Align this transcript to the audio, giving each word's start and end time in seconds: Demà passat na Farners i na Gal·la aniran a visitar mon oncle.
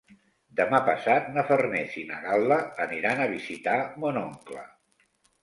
Demà 0.59 0.77
passat 0.87 1.27
na 1.35 1.43
Farners 1.49 1.97
i 2.05 2.05
na 2.13 2.17
Gal·la 2.23 2.59
aniran 2.87 3.23
a 3.23 3.29
visitar 3.35 3.77
mon 4.07 4.21
oncle. 4.25 4.67